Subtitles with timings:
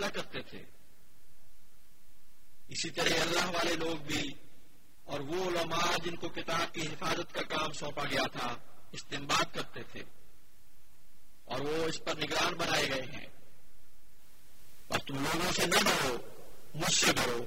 [0.00, 0.64] فیصلہ کرتے تھے۔
[2.68, 4.32] اسی طرح اللہ والے لوگ بھی
[5.04, 8.56] اور وہ علماء جن کو کتاب کی حفاظت کا کام سونپا گیا تھا
[8.92, 10.02] استعمال کرتے تھے۔
[11.44, 13.26] اور وہ اس پر نگران بنائے گئے ہیں۔
[14.88, 16.16] اور تم لوگوں سے نہ ڈرو،
[16.74, 17.44] مجھ سے ڈرو۔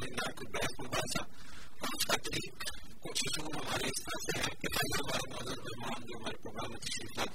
[0.00, 0.44] خریدار کو
[3.00, 4.38] کوششوں ہمارے سے
[6.14, 7.29] ہمارے پروگرام میں تشریف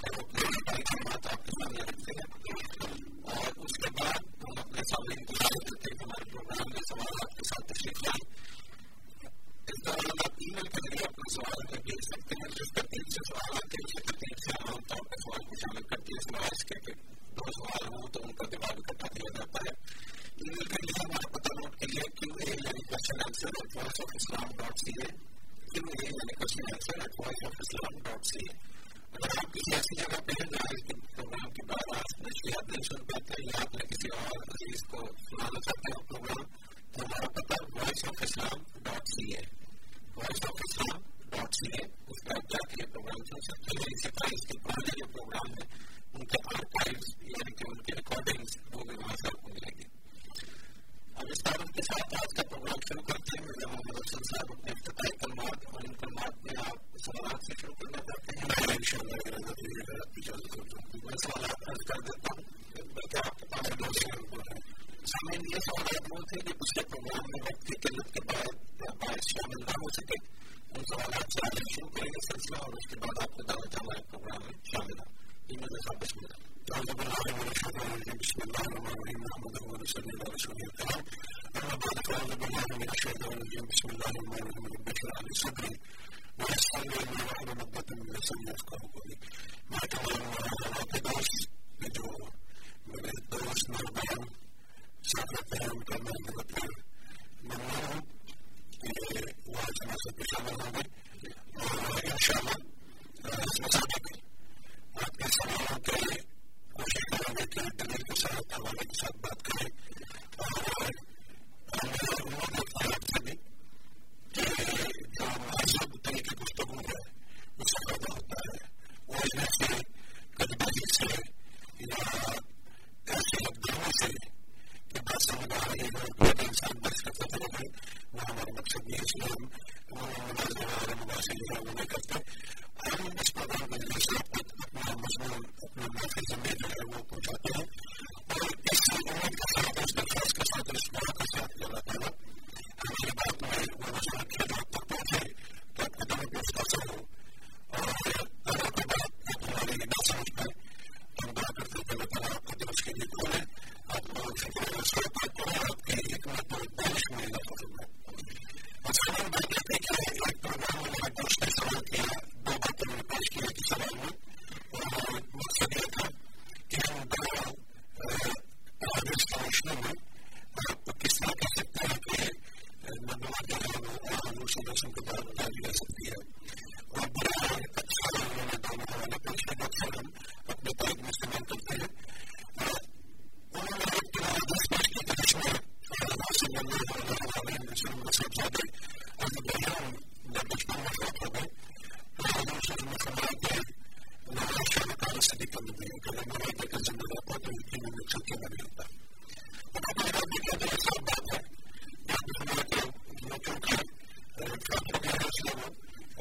[85.36, 85.75] شکریہ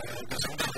[0.06, 0.74] کو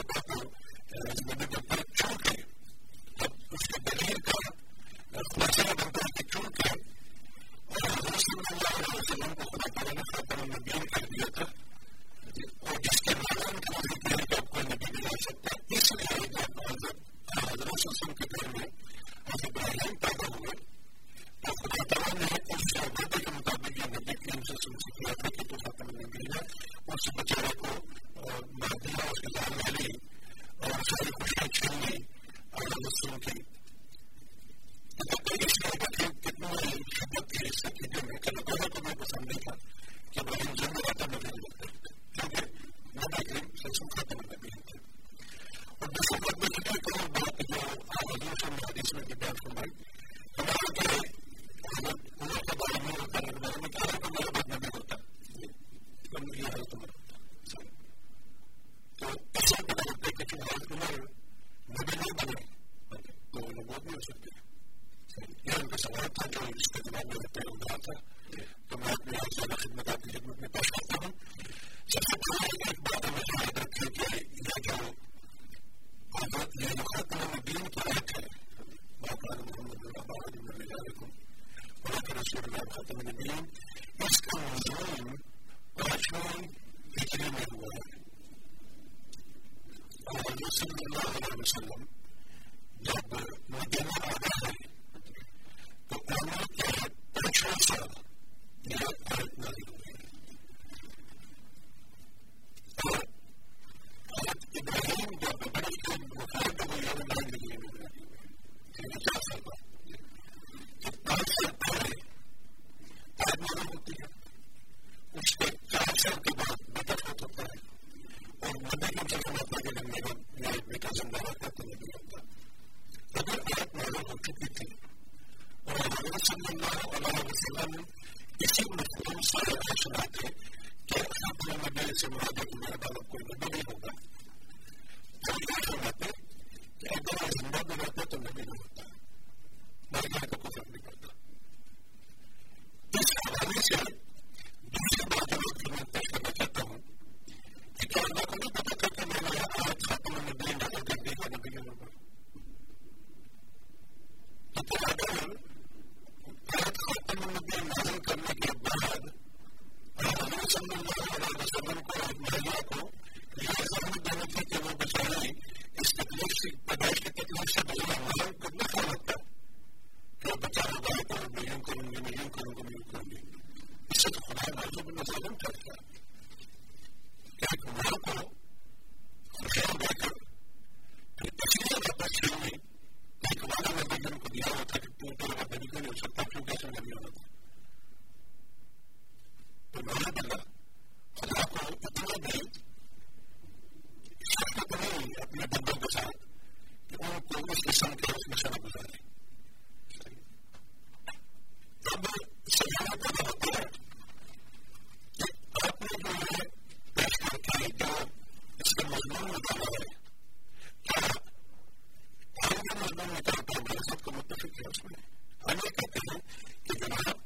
[212.87, 214.99] خاندان میں سب کو متفق ہے اس میں
[215.43, 216.19] ہم یہ کہتے ہیں
[216.65, 217.17] کہ جناب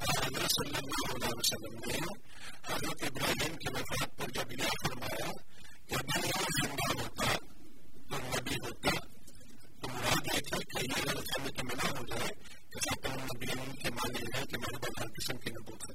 [0.00, 0.70] حضرت صلی
[4.28, 4.66] جب یہ
[8.56, 8.90] ہوتا ہوتا
[9.80, 12.32] تو مراد یہ تھی کہ یہ غلط ہمیں کہ ہو جائے
[12.70, 15.90] کہ سب نبی ان کے معنی کہ میرے پاس قسم کی نبوت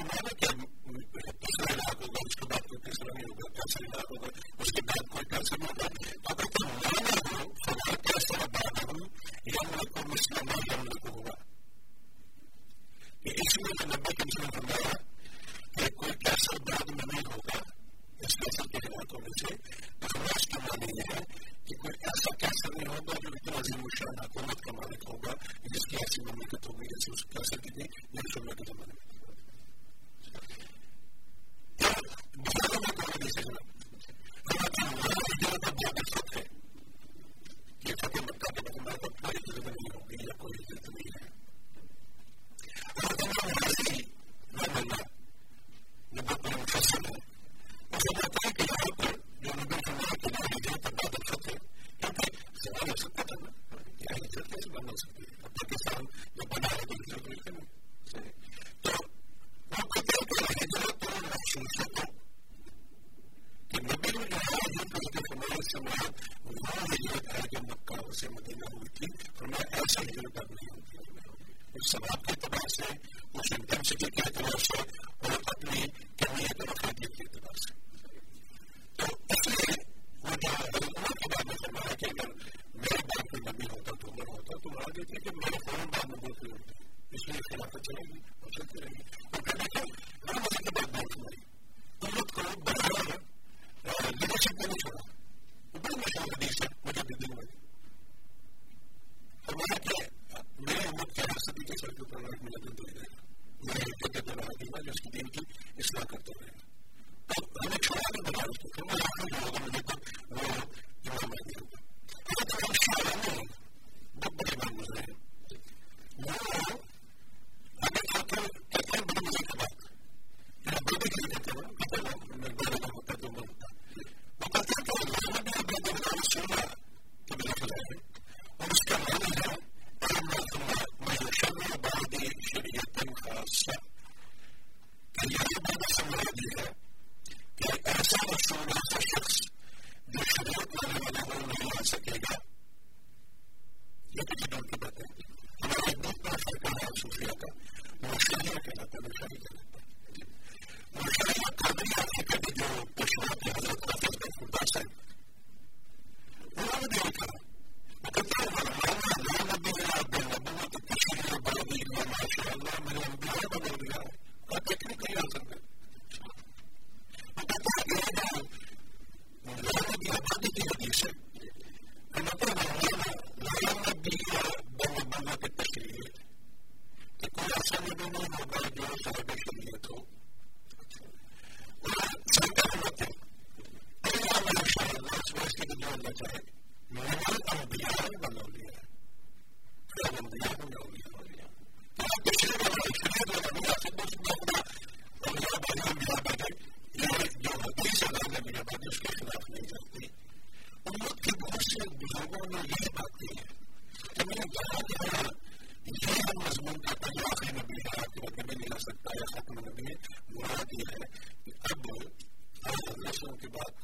[0.00, 0.31] ہمارا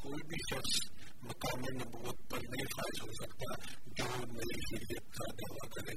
[0.09, 0.77] کوئی بھی شخص
[1.23, 3.55] مقام نبوت پر نہیں فائز ہو سکتا
[3.97, 5.95] جو میری شریعت کا دعویٰ کرے۔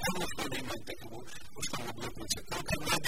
[0.00, 1.20] ہم اس کو نہیں مانتے کہ وہ
[1.56, 3.07] اس کا مطلب ہو سکتا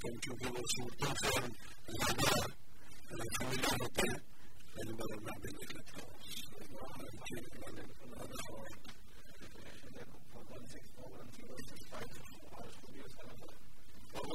[0.00, 1.50] کیونکہ وہ صورتوں سے ہم
[1.96, 2.46] زیادہ
[3.36, 4.20] فیملی ہوتے ہیں
[4.74, 6.18] پہلی بار میں بھی دیکھ لیتا ہوں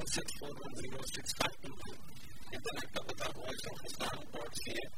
[0.09, 1.74] six four one zero six five
[2.51, 4.95] internet کا پتا ہوا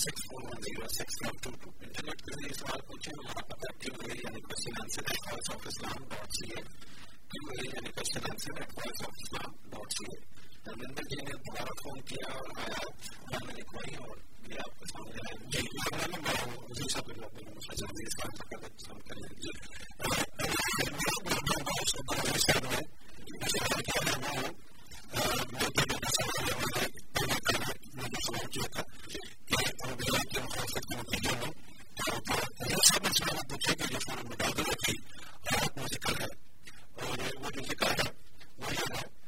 [0.00, 3.72] six four one zero six five two two internet کے ذریعے سوال پوچھیں وہاں پر
[3.80, 6.62] کیو اے یعنی question answer at Voice of Islam dot C A
[7.32, 10.16] Q A یعنی question answer at Voice of Islam dot C A
[10.66, 12.80] Dharmendra ji نے دوبارہ فون کیا اور آیا
[13.26, 14.16] میں نے لکھوائی اور
[14.46, 17.12] یہ آپ کے سامنے آئے جی میں نے بڑا مجھے سب
[17.74, 19.54] جلدی اس کام کا ہم کریں جی
[21.80, 22.82] اس کو بڑا شاید میں
[23.48, 24.48] شاید کیا ہے وہ
[28.30, 28.62] اور وہ جو
[35.86, 36.26] ذکر ہے
[38.58, 39.19] وہ یہ ہے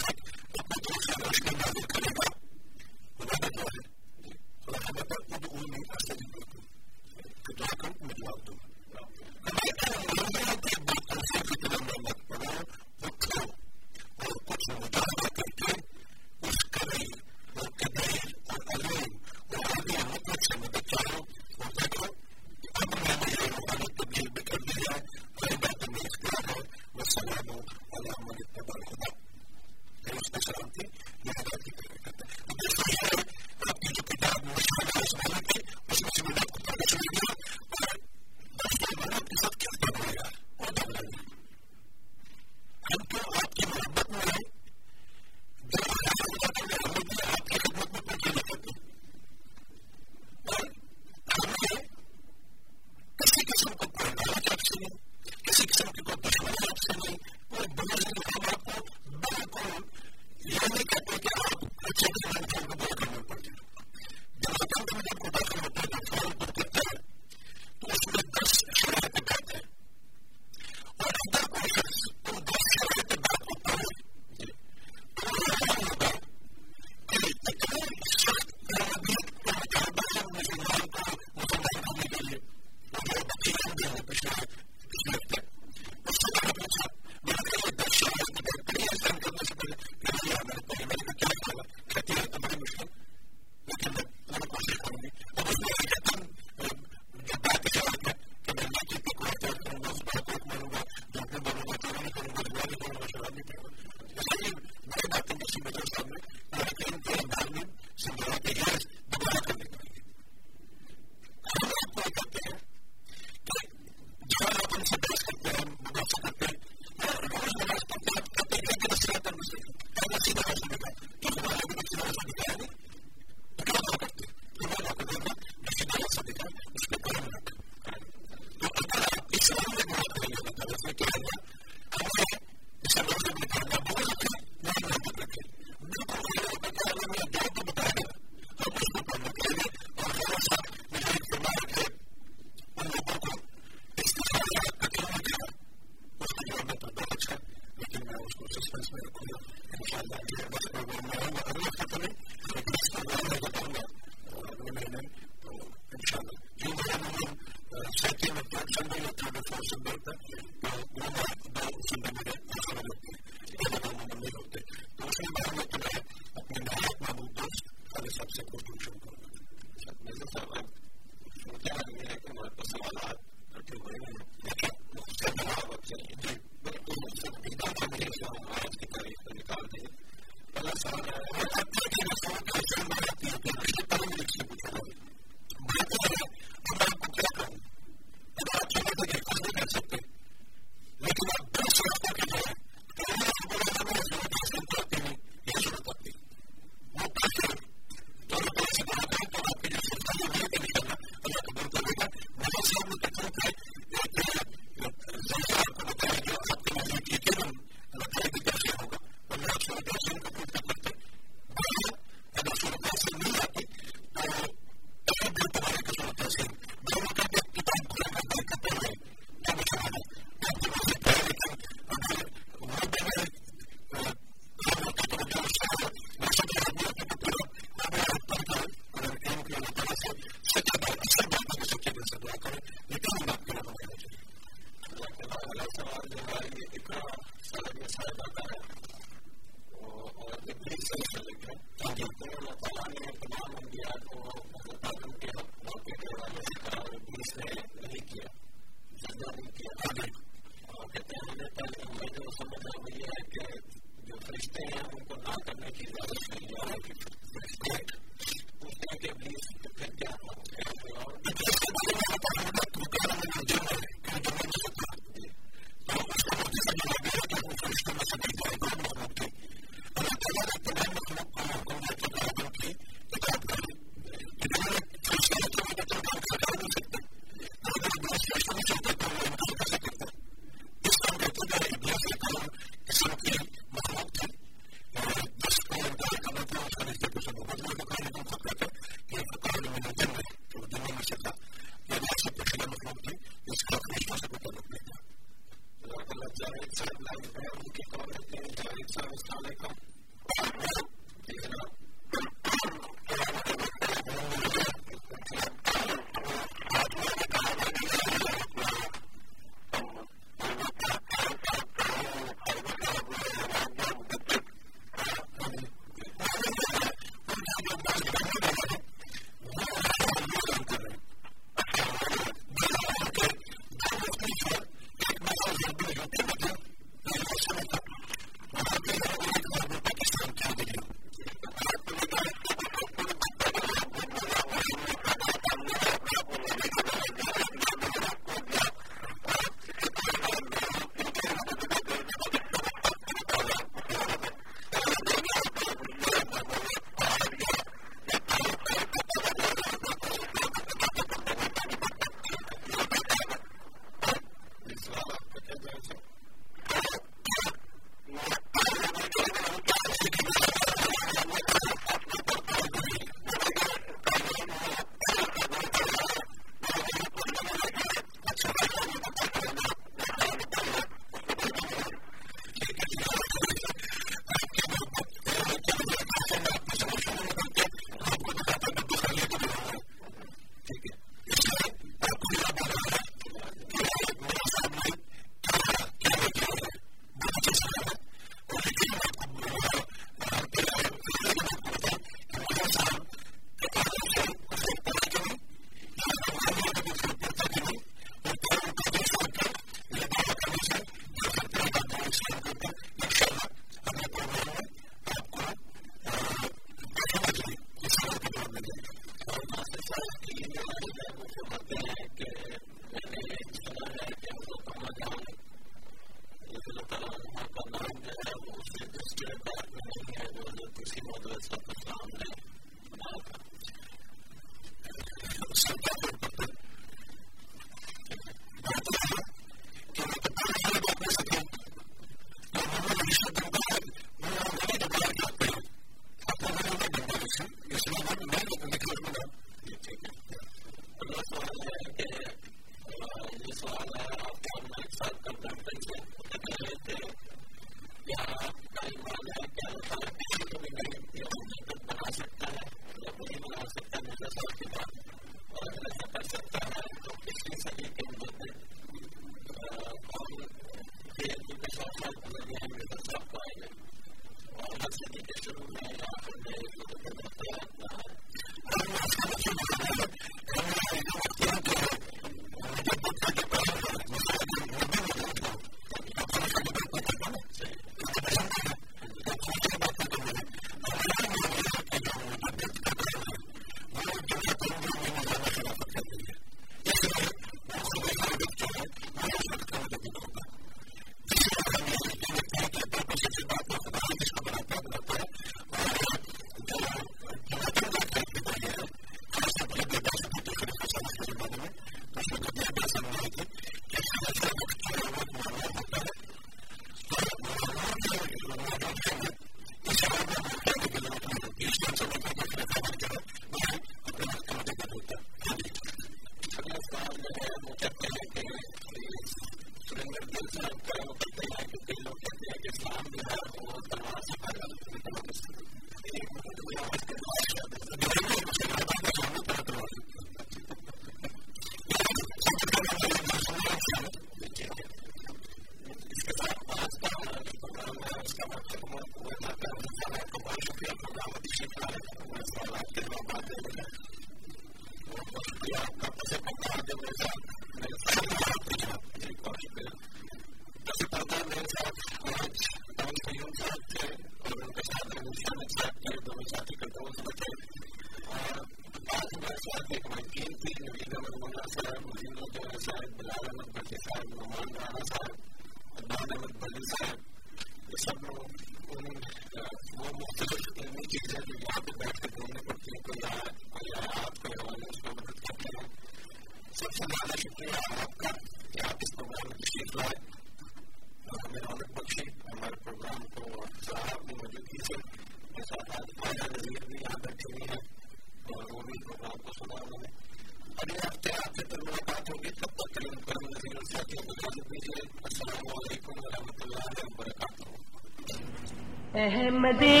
[599.79, 600.00] دے